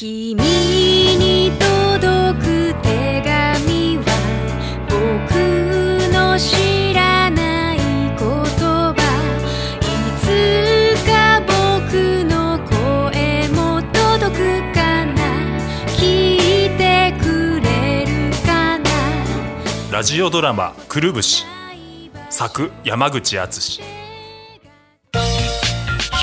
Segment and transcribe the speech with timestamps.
[0.00, 4.04] 君に届く手紙は
[4.86, 4.94] 僕
[6.14, 8.94] の知らない言葉。
[9.80, 9.86] い
[10.20, 11.50] つか僕
[12.30, 15.14] の声も届くかな
[15.96, 18.84] 聞いてくれるかな
[19.90, 21.44] ラジオドラマ「くるぶし」
[22.30, 23.97] 作山口敦。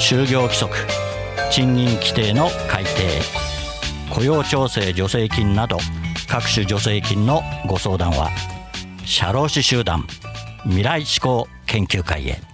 [0.00, 0.74] 就業規則
[1.50, 2.90] 賃金規定の改定
[4.10, 5.78] 雇用調整助成金など
[6.28, 8.30] 各種助成金のご相談は
[9.04, 10.06] 社労士集団
[10.64, 12.53] 未来志向研究会へ。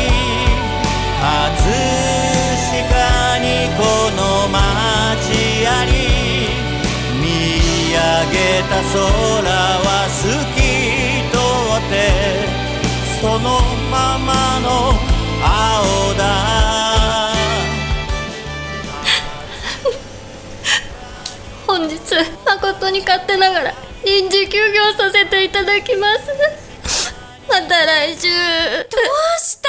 [8.71, 10.57] た空は透き
[11.29, 11.35] 通
[11.77, 11.93] って
[13.19, 13.59] その
[13.91, 14.29] まま
[14.61, 14.95] の
[15.43, 16.21] 青だ。
[21.67, 21.99] 本日
[22.45, 23.73] 誠に勝手ながら
[24.05, 26.21] 臨時休業させていただきます。
[27.49, 28.27] また来週。
[28.27, 28.29] どう
[29.39, 29.67] した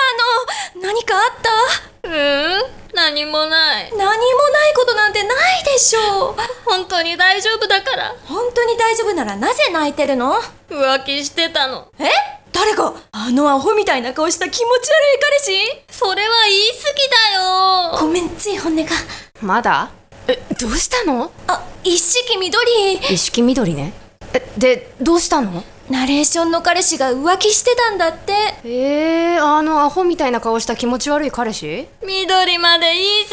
[0.79, 0.83] の？
[0.89, 2.09] 何かあった？
[2.09, 2.63] うん
[2.95, 3.91] 何もない。
[3.91, 6.37] 何もないことなんてないでしょう。
[6.65, 8.15] 本当に大丈夫だから。
[8.25, 10.37] 本当に大丈夫ならなぜ泣いてるの？
[10.71, 11.89] 浮気してたの。
[11.99, 12.05] え？
[12.53, 12.95] 誰が？
[13.11, 15.83] あのアホみたいな顔した気持ち悪い彼氏？
[15.91, 17.99] それは言い過ぎだよ。
[18.01, 18.91] ごめんつい本音が
[19.43, 19.91] まだ？
[20.29, 21.33] えどうしたの？
[21.49, 22.95] あ一式緑。
[22.95, 23.93] 一式緑ね。
[24.33, 25.65] えでどうしたの？
[25.91, 28.33] ナレーションの彼氏が浮気してたんだって。
[28.65, 31.89] えー、あのアホみたいな顔した気持ち悪い彼氏？
[32.07, 33.33] 緑まで言い過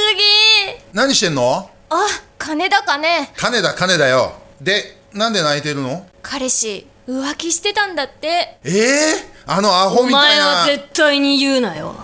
[0.94, 1.70] 何してんの？
[1.92, 2.08] あ
[2.38, 3.28] 金だ金。
[3.36, 4.34] 金だ金だよ。
[4.62, 6.08] でなんで泣いてるの？
[6.22, 8.60] 彼氏浮気してたんだって。
[8.64, 10.44] ええー、あのアホみたいな。
[10.46, 11.96] お前は絶対に言うなよ。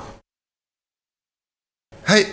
[2.04, 2.26] はい。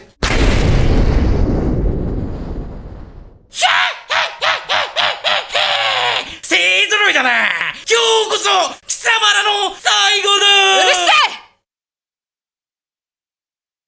[6.90, 7.30] ぞろいだな。
[7.30, 8.48] 今日こそ
[8.86, 10.44] 貴様らの最後だ。
[10.80, 11.00] うるせ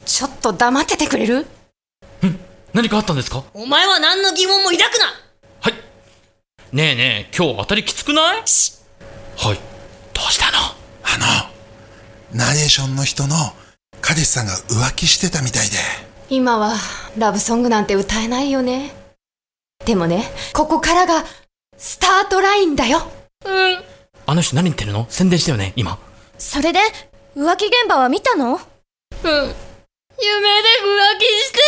[0.03, 0.07] え。
[0.07, 1.47] ちょっと黙っててくれる？
[2.75, 3.44] 何かあったんですか？
[3.55, 5.06] お前は何の疑問も抱くな！
[5.61, 5.75] はい。
[6.73, 8.38] ねえねえ今日当たりきつくない？
[8.38, 8.44] はい。
[8.44, 10.59] どうしたの？
[11.05, 11.47] あ
[12.32, 13.37] のナレーションの人の
[14.00, 15.76] 彼氏さんが浮気してたみたいで。
[16.31, 16.73] 今は
[17.17, 18.93] ラブソングなんて歌えないよね。
[19.87, 21.25] でもねここからが
[21.79, 23.03] スタートラインだよ。
[23.47, 23.85] うん。
[24.27, 25.06] あの人何言ってるの？
[25.09, 25.97] 宣伝したよね今。
[26.38, 26.81] それで
[27.37, 28.55] 浮気現場は見たの？
[28.55, 28.59] うん。
[28.59, 28.67] 夢で
[29.23, 31.59] 浮気して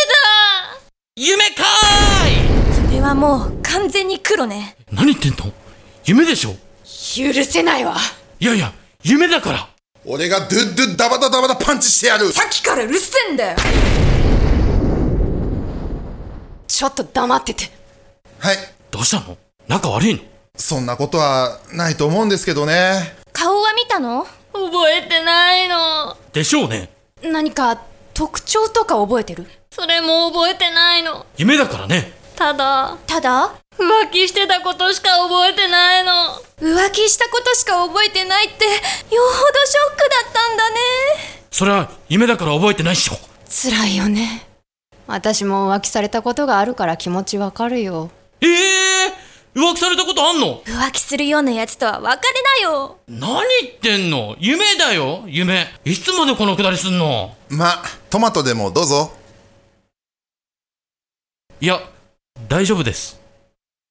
[1.18, 1.64] 夢か
[2.68, 4.76] たそれはもう完全に黒ね。
[4.92, 5.50] 何言ってんの？
[6.04, 6.50] 夢でしょ？
[6.84, 7.96] 許せないわ。
[8.38, 8.70] いやいや
[9.02, 9.66] 夢だから。
[10.04, 12.30] 俺がドゥッドゥダバダダバダパンチしてやる。
[12.34, 13.56] さっきからうるせえんだよ。
[16.68, 17.70] ちょっと黙ってて。
[18.38, 18.56] はい。
[18.90, 19.38] どうしたの？
[19.68, 20.20] 仲悪いの？
[20.54, 23.16] そんなことはないと思うんですけどね。
[23.32, 24.26] 顔は見たの？
[24.52, 26.14] 覚えてないの。
[26.34, 26.90] でしょうね。
[27.22, 27.80] 何か
[28.12, 29.46] 特徴とか覚えてる？
[29.78, 31.26] それも覚えてないの。
[31.36, 32.10] 夢だからね。
[32.34, 32.96] ただ。
[33.06, 33.54] ただ？
[33.76, 36.12] 浮気してたことしか覚えてないの。
[36.58, 40.76] 浮気したことしか覚えてないってよほどショックだったんだね。
[41.50, 43.16] それは夢だから覚えてないっしょ。
[43.46, 44.46] 辛いよね。
[45.06, 48.10] 私も浮気されたことがあるから気持ちわかるよ。
[48.40, 50.62] ええー、浮気されたことあんの？
[50.64, 52.96] 浮気するようなやつとは別れなよ。
[53.08, 54.36] 何言ってんの？
[54.38, 55.24] 夢だよ。
[55.26, 55.66] 夢。
[55.84, 57.36] いつまでこのくだりすんの？
[57.50, 59.12] まトマトでもどうぞ
[61.58, 61.80] いや
[62.48, 63.18] 大丈夫です。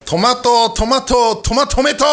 [0.05, 2.05] トマトトマトトマトメト。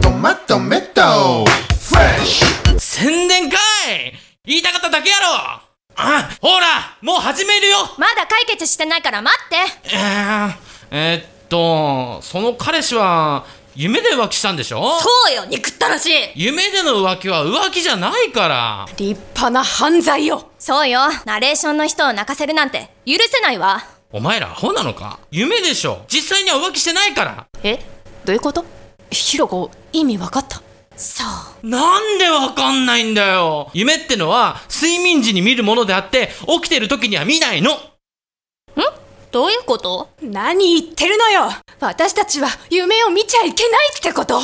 [0.00, 1.44] トマトメト。
[1.44, 4.14] フレッシュ宣伝かい。
[4.44, 5.26] 言いたかっただけやろ。
[5.96, 7.78] あほらもう始めるよ。
[7.98, 9.56] まだ解決してないから待って。
[9.92, 13.44] えー、えーっとその彼氏は
[13.76, 14.98] 夢で浮気したんでしょ？
[15.00, 16.10] そうよ憎ったらしい。
[16.34, 18.86] 夢での浮気は浮気じゃないから。
[18.96, 20.50] 立派な犯罪よ。
[20.58, 23.84] そうよナレーションの人を泣かせるなんて許せないわ。
[24.12, 25.20] お前らアホなのか？
[25.30, 26.04] 夢でしょ。
[26.08, 27.46] 実際には浮気してないから。
[27.62, 27.78] え？
[28.24, 28.64] どういうこと？
[29.10, 30.60] ヒロコ意味わかった？
[30.96, 31.24] そ
[31.62, 31.66] う。
[31.68, 33.70] なんでわかんないんだよ。
[33.72, 37.70] 夢ってのは睡眠時に見るものであって起きてる時には見ないの
[39.30, 40.08] どういうこと？
[40.20, 41.50] 何言ってるのよ。
[41.78, 44.40] 私たちは夢を見ちゃいけないってこと。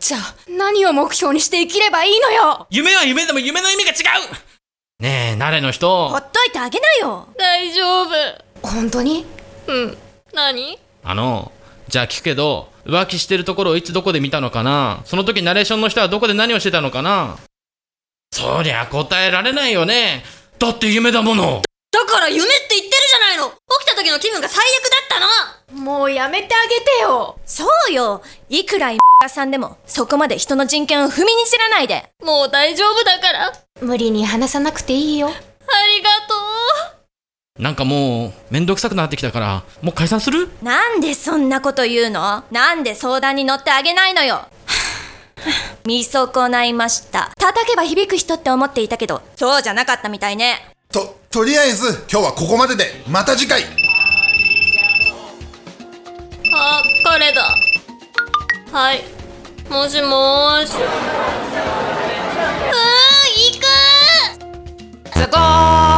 [0.00, 2.66] じゃあ何を目標にして生きればいいのよ。
[2.70, 5.02] 夢は夢でも夢の意味が違う。
[5.02, 6.08] ねえ慣れの人。
[6.08, 7.28] ほっといてあげなよ。
[7.38, 8.08] 大丈夫。
[8.62, 9.24] 本当に？
[9.68, 9.96] うん。
[10.32, 10.78] 何？
[11.04, 11.52] あの
[11.88, 15.02] じゃあ聞くけど浮気してるところをいつどこで見たのかな？
[15.04, 17.36] その時ナレーションの人はどこで何をしてたのかな？
[18.32, 20.24] そりゃ答えられないよね。
[20.58, 21.62] だって夢だもの。
[21.92, 22.99] だから夢って言って
[24.10, 25.20] 時の気分が最悪だっ
[25.70, 25.80] たの。
[25.80, 27.38] もうやめてあげてよ。
[27.46, 28.22] そうよ。
[28.48, 28.92] いくら
[29.28, 32.10] さんでもそこまで人の人権を踏みにじらないで。
[32.24, 33.46] もう大丈夫だから。
[33.46, 35.28] あ無理に話さなくていいよ。
[35.28, 35.34] り
[36.02, 40.50] がとなんかもうめんどくさくなってきたからもう解散する？
[40.60, 42.42] うなんでそんなこと言うの？
[42.50, 44.46] なんで相談に乗ってあげないのよ？
[45.86, 47.30] 見損ないました。
[47.38, 50.74] 叩けば響く人って思っていたけどそうじゃなかったみたいね。
[50.92, 53.62] ととりあえず今日はここまででまた次回
[56.52, 57.56] あ彼だ。
[58.72, 59.02] はい。
[59.70, 60.74] もしもーし。
[60.74, 60.86] うー
[63.52, 63.66] 行く
[65.14, 65.89] そこ誰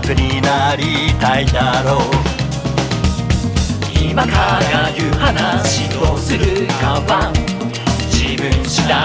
[0.00, 2.00] 楽になりたいだろう
[4.02, 7.30] 今から言う話をするかは
[8.08, 8.96] 自分次第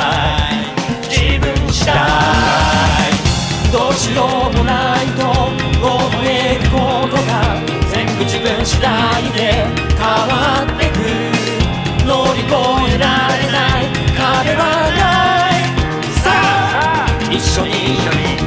[1.04, 1.94] 自分次第
[3.72, 5.92] どうしようもないと思
[6.24, 7.60] えることが
[7.92, 8.92] 全部自分次第
[9.34, 10.96] で変わってく
[12.08, 12.56] 乗り越
[12.96, 14.64] えられない壁は
[14.96, 15.68] ない
[16.24, 18.45] さあ一緒に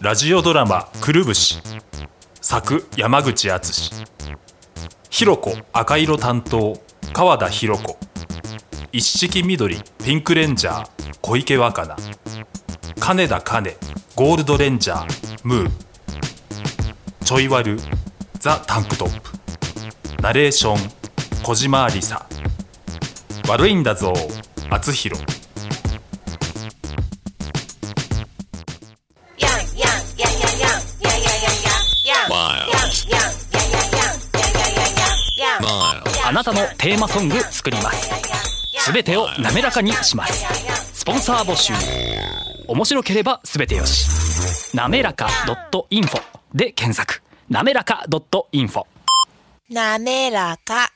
[0.00, 1.60] ラジオドラマ「くるぶし」
[2.40, 3.90] 作山口敦。
[5.10, 6.80] ひろこ赤色担当。
[7.12, 7.98] 川田ひろ子
[8.92, 10.88] 一色緑ピンクレンジャー。
[11.20, 11.96] 小池若菜。
[12.98, 13.76] 金田金。
[14.16, 15.40] ゴールドレンジャー。
[15.44, 15.70] ムー。
[17.22, 17.78] ちょいワル
[18.38, 19.30] ザ・タンクトップ。
[20.22, 20.92] ナレーション
[21.42, 22.24] 小島ありさ。
[23.46, 24.14] 悪いんだぞ
[24.70, 25.22] 厚弘
[36.50, 38.10] あなたのテーマソング作ります
[38.80, 41.72] すべてを滑らかにしますスポンサー募集
[42.66, 45.28] 面白ければすべてよしなめらか
[45.90, 46.20] .info
[46.52, 48.04] で検索なめらか
[48.52, 48.84] .info
[49.70, 50.88] なめらか。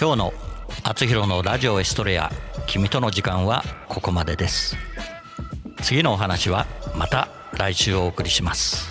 [0.00, 0.32] 今日の
[0.82, 2.30] 厚弘のラジオエストレア
[2.66, 4.74] 君との時間はここまでです
[5.80, 8.88] 次のお話はまた来週お送りします。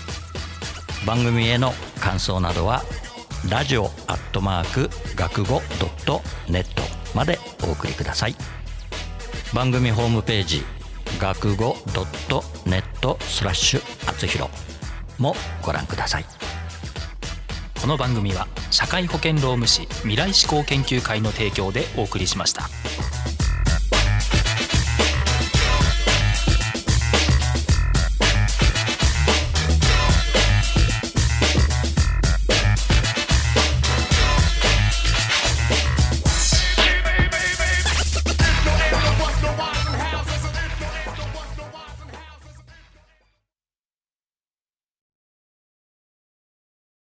[1.05, 2.83] 番組への感想などは
[3.49, 6.83] ラジオアットマーク学語ドットネット
[7.15, 8.35] までお送りください。
[9.53, 10.63] 番組ホームページ
[11.19, 14.51] 学語ドットネットスラッシュ厚弘
[15.17, 16.25] もご覧ください。
[17.81, 22.63] この番組は社会保険労務士未来志向研究会の提供でお送りしました。